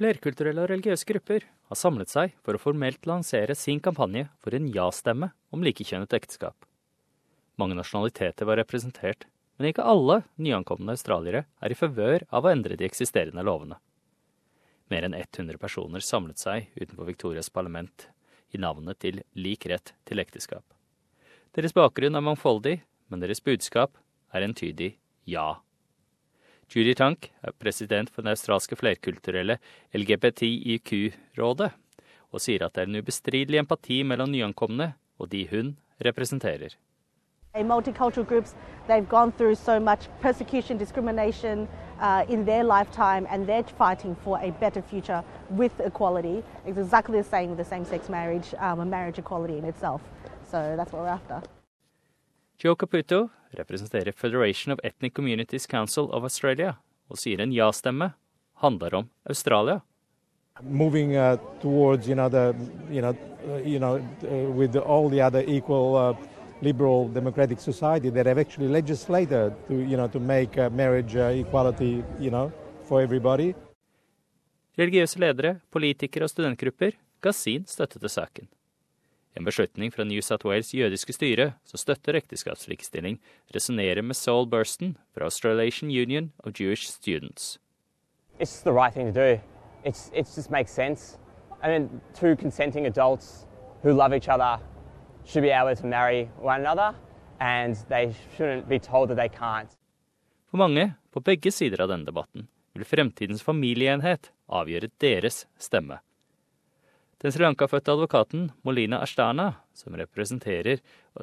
Flerkulturelle 0.00 0.62
og 0.64 0.70
religiøse 0.70 1.04
grupper 1.04 1.42
har 1.44 1.76
samlet 1.76 2.08
seg 2.08 2.30
for 2.40 2.56
å 2.56 2.60
formelt 2.62 3.04
lansere 3.04 3.52
sin 3.52 3.82
kampanje 3.84 4.30
for 4.40 4.56
en 4.56 4.70
ja-stemme 4.72 5.26
om 5.52 5.60
likekjønnet 5.66 6.14
ekteskap. 6.16 6.56
Mange 7.60 7.76
nasjonaliteter 7.76 8.48
var 8.48 8.56
representert, 8.62 9.26
men 9.58 9.68
ikke 9.68 9.84
alle 9.84 10.22
nyankomne 10.40 10.94
australiere 10.96 11.42
er 11.60 11.74
i 11.74 11.76
favør 11.76 12.24
av 12.32 12.48
å 12.48 12.52
endre 12.54 12.78
de 12.80 12.88
eksisterende 12.88 13.44
lovene. 13.44 13.76
Mer 14.88 15.04
enn 15.04 15.18
100 15.18 15.60
personer 15.60 16.00
samlet 16.00 16.40
seg 16.40 16.72
utenfor 16.80 17.04
Victorias 17.10 17.52
parlament 17.52 18.08
i 18.56 18.62
navnet 18.64 19.02
til 19.04 19.20
lik 19.36 19.68
rett 19.68 19.92
til 20.08 20.24
ekteskap. 20.24 20.64
Deres 21.52 21.76
bakgrunn 21.76 22.16
er 22.16 22.24
mangfoldig, 22.24 22.78
men 23.12 23.20
deres 23.20 23.44
budskap 23.44 24.00
er 24.32 24.48
entydig 24.48 24.94
ja. 25.28 25.60
Judy 26.70 26.94
Tank 26.94 27.32
er 27.42 27.50
president 27.58 28.10
for 28.14 28.22
det 28.22 28.30
australske 28.30 28.76
flerkulturelle 28.78 29.56
LGBTIQ-rådet, 29.90 31.70
og 32.30 32.42
sier 32.44 32.62
at 32.62 32.76
det 32.76 32.84
er 32.84 32.92
en 32.92 33.00
ubestridelig 33.02 33.58
empati 33.58 34.04
mellom 34.06 34.30
nyankomne 34.30 34.92
og 35.18 35.32
de 35.32 35.48
hun 35.50 35.74
representerer. 36.06 36.76
Multicultural 37.58 38.24
groups, 38.24 38.54
they've 38.86 39.08
gone 39.08 39.32
through 39.32 39.56
so 39.56 39.80
much 39.80 40.08
persecution, 40.22 40.78
discrimination 40.78 41.66
uh, 42.00 42.22
in 42.28 42.46
their 42.46 42.62
lifetime, 42.62 43.26
and 43.28 43.48
they're 43.48 43.66
fighting 43.76 44.14
for 44.22 44.38
a 44.38 44.52
better 44.60 44.80
future 44.80 45.24
with 45.50 45.72
equality. 45.80 46.44
It's 46.64 46.78
exactly 46.78 47.18
the 47.18 47.28
same 47.28 47.48
with 47.48 47.58
the 47.58 47.64
same-sex 47.64 48.08
marriage, 48.08 48.54
um, 48.60 48.88
marriage 48.88 49.18
equality 49.18 49.58
in 49.58 49.64
itself. 49.64 50.02
So 50.48 50.76
that's 50.76 50.92
what 50.92 51.02
we're 51.02 51.08
after. 51.08 51.42
Joe 52.62 52.76
Caputo 52.76 53.30
representerer 53.52 54.12
Federation 54.12 54.70
of 54.70 54.80
Ethnic 54.84 55.14
Communities 55.14 55.66
Council 55.66 56.10
of 56.12 56.24
Australia, 56.24 56.74
og 57.08 57.16
sier 57.16 57.40
en 57.40 57.54
ja-stemme 57.56 58.10
handler 58.60 58.94
om 58.98 59.06
Australia. 59.24 59.80
moving 60.62 61.16
uh, 61.16 61.38
towards 61.62 62.06
you 62.06 62.14
know 62.14 62.28
the 62.28 62.54
you 62.90 63.00
know 63.00 63.16
uh, 63.48 63.56
you 63.64 63.78
know 63.78 63.96
uh, 63.96 64.50
with 64.58 64.76
all 64.76 65.08
the 65.08 65.22
other 65.22 65.42
equal 65.48 65.96
uh, 65.96 66.14
liberal 66.60 67.08
democratic 67.08 67.58
society 67.60 68.10
that 68.10 68.26
have 68.26 68.38
actually 68.38 68.68
legislated 68.68 69.54
to 69.68 69.74
you 69.74 69.96
know 69.96 70.06
to 70.06 70.20
make 70.20 70.58
uh, 70.58 70.68
marriage 70.68 71.16
uh, 71.16 71.42
equality 71.42 72.04
you 72.18 72.30
know 72.30 72.52
for 72.84 73.00
everybody 73.00 73.54
Religiøse 74.78 75.18
ledere, 75.18 75.60
politikere 75.72 76.24
og 76.24 76.30
studentgrupper 76.30 76.92
ga 77.20 77.32
sin 77.32 77.64
støtte 77.66 77.98
til 77.98 78.10
saken. 78.10 78.48
En 79.40 79.46
beslutning 79.48 79.88
fra 79.88 80.04
New 80.04 80.20
South 80.20 80.44
Wales 80.44 80.74
jødiske 80.76 81.14
styre 81.16 81.54
som 81.64 81.80
støtter 81.80 82.18
ekteskapslikestilling, 82.18 83.16
resonnerer 83.54 84.04
med 84.04 84.18
Saul 84.18 84.44
Burston 84.44 84.98
fra 85.16 85.24
Australasian 85.24 85.88
Union 85.88 86.32
of 86.44 86.52
Jewish 86.60 86.84
Students. 86.92 87.58
it's 88.40 88.62
the 88.62 88.72
right 88.72 88.92
thing 88.94 89.06
to 89.06 89.12
do. 89.12 89.40
It's 89.84 90.10
it 90.12 90.26
just 90.36 90.50
makes 90.50 90.72
sense. 90.72 91.18
I 91.62 91.68
mean, 91.68 92.00
two 92.14 92.36
consenting 92.36 92.86
adults 92.86 93.46
who 93.82 93.92
love 93.92 94.12
each 94.16 94.28
other 94.28 94.58
should 95.24 95.42
be 95.42 95.50
able 95.50 95.74
to 95.76 95.86
marry 95.86 96.28
one 96.38 96.60
another, 96.60 96.94
and 97.40 97.76
they 97.88 98.14
shouldn't 98.36 98.68
be 98.68 98.78
told 98.78 99.08
that 99.08 99.16
they 99.16 99.28
can't. 99.28 99.70
For 100.50 100.56
mange, 100.56 100.94
på 101.12 101.20
begge 101.20 101.50
sider 101.50 101.80
av 101.80 101.88
denne 101.88 102.04
debatten, 102.04 102.48
vil 102.74 102.84
fremtidens 102.84 103.42
familieenhet 103.42 104.32
avgjøre 104.48 104.90
deres 105.00 105.46
stemme. 105.58 106.00
Den 107.20 107.32
Sri 107.32 107.44
Lanka-fødte 107.44 107.92
advokaten 107.92 108.46
Molina 108.64 109.02
Ashtana, 109.04 109.50
som 109.76 109.92
representerer 109.92 110.80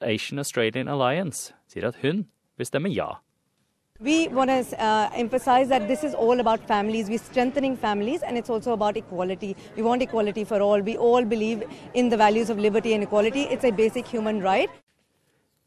Asian 0.00 0.38
Australian 0.38 0.88
Alliance, 0.88 1.50
sier 1.66 1.88
at 1.88 1.98
hun 2.04 2.28
vil 2.56 2.68
stemme 2.68 2.92
ja. 2.94 3.16
We 4.00 4.28
want 4.32 4.50
to 4.50 4.76
uh, 4.78 5.10
emphasize 5.18 5.68
that 5.68 5.88
this 5.88 6.04
is 6.04 6.14
all 6.14 6.40
about 6.40 6.60
families. 6.68 7.10
We're 7.10 7.18
strengthening 7.18 7.76
families 7.76 8.22
and 8.22 8.38
it's 8.38 8.48
also 8.48 8.72
about 8.72 8.96
equality. 8.96 9.56
We 9.76 9.82
want 9.82 10.02
equality 10.02 10.44
for 10.44 10.60
all. 10.62 10.80
We 10.80 10.96
all 10.96 11.24
believe 11.24 11.66
in 11.92 12.08
the 12.08 12.16
values 12.16 12.50
of 12.50 12.58
liberty 12.58 12.94
and 12.94 13.02
equality. 13.02 13.42
It's 13.50 13.64
a 13.64 13.72
basic 13.72 14.06
human 14.06 14.40
right. 14.42 14.70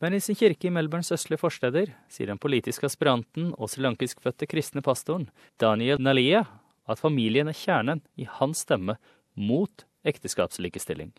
Men 0.00 0.14
i 0.14 0.20
sin 0.20 0.36
kirke 0.36 0.68
i 0.68 0.70
Melbournes 0.70 1.12
østlige 1.12 1.40
forsteder 1.40 1.90
sier 2.08 2.30
den 2.30 2.38
politiske 2.38 2.86
aspiranten 2.86 3.54
og 3.58 3.68
srilankiskfødte 3.72 4.46
kristne 4.46 4.80
pastoren 4.84 5.30
Daniel 5.60 6.00
Nalia 6.00 6.44
at 6.88 7.00
familien 7.00 7.48
er 7.48 7.56
kjernen 7.56 8.00
i 8.16 8.28
hans 8.38 8.62
stemme 8.64 8.96
mot 9.36 9.84
ekteskapslikestilling. 10.04 11.12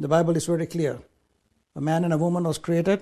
The 0.00 0.08
Bible 0.08 0.36
is 0.36 0.48
very 0.48 0.66
clear. 0.66 0.98
A 1.74 1.80
man 1.80 2.04
and 2.04 2.12
a 2.12 2.18
woman 2.18 2.44
was 2.44 2.58
created 2.58 3.00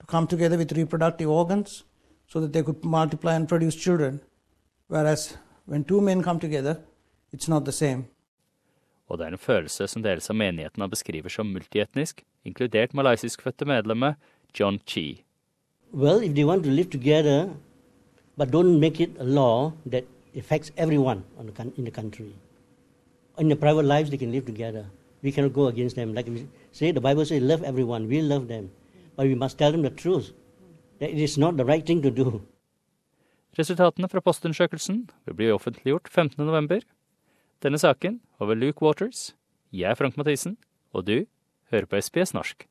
to 0.00 0.06
come 0.06 0.26
together 0.26 0.58
with 0.58 0.72
reproductive 0.72 1.30
organs 1.30 1.84
so 2.26 2.40
that 2.40 2.52
they 2.52 2.62
could 2.62 2.84
multiply 2.84 3.34
and 3.34 3.48
produce 3.48 3.76
children. 3.76 4.20
Whereas 4.88 5.36
when 5.66 5.84
two 5.84 6.00
men 6.00 6.22
come 6.22 6.38
together, 6.40 6.80
it's 7.32 7.48
not 7.48 7.64
the 7.64 7.72
same. 7.72 8.04
Og 9.08 9.18
det 9.18 9.26
er 9.26 9.34
en 9.36 9.38
følelse 9.38 9.86
som 9.86 10.02
deles 10.02 10.30
av 10.30 10.36
menigheten 10.36 10.80
han 10.80 10.90
beskriver 10.90 11.28
som 11.28 11.46
multietnisk, 11.52 12.22
inkludert 12.44 12.94
malaysiskfødte 12.94 13.64
medlemmet 13.68 14.14
John 14.60 14.78
Chi. 14.86 15.24
Well, 15.92 16.22
if 16.24 16.34
they 16.34 16.44
want 16.44 16.64
to 16.64 16.70
live 16.70 16.90
together, 16.90 17.50
but 18.36 18.48
don't 18.48 18.80
make 18.80 19.00
it 19.00 19.10
a 19.20 19.24
law 19.24 19.72
that 19.90 20.04
affects 20.36 20.72
everyone 20.76 21.22
the, 21.38 21.72
in 21.76 21.84
the 21.84 21.90
country. 21.90 22.32
In 23.38 23.48
their 23.48 23.56
private 23.56 23.84
lives, 23.84 24.10
they 24.10 24.16
can 24.16 24.32
live 24.32 24.46
together. 24.46 24.86
We 25.22 25.32
cannot 25.32 25.52
go 25.52 25.66
against 25.66 25.96
them. 25.96 26.14
Like 26.14 26.28
we 26.28 26.46
say, 26.72 26.92
the 26.92 27.00
Bible 27.00 27.24
says, 27.24 27.42
love 27.42 27.62
everyone. 27.64 28.08
We 28.08 28.22
love 28.22 28.46
them. 28.48 28.70
But 29.16 29.26
we 29.26 29.34
must 29.34 29.58
tell 29.58 29.72
them 29.72 29.82
the 29.82 29.90
truth. 29.90 30.32
That 31.00 31.10
it 31.10 31.18
is 31.18 31.38
not 31.38 31.56
the 31.56 31.64
right 31.64 31.84
thing 31.86 32.02
to 32.02 32.10
do. 32.10 32.42
Resultatene 33.58 34.08
fra 34.08 34.20
postundersøkelsen 34.20 35.10
vil 35.26 35.34
bli 35.34 35.50
offentliggjort 35.54 36.08
15.11. 36.10 36.80
Denne 37.62 37.78
saken 37.78 38.20
over 38.40 38.54
Luke 38.54 38.82
Waters. 38.82 39.34
Jeg 39.72 39.90
er 39.90 39.94
Frank 39.94 40.16
Mathisen, 40.16 40.56
og 40.92 41.06
du 41.06 41.24
hører 41.70 41.86
på 41.86 42.00
SBS 42.00 42.34
norsk. 42.34 42.66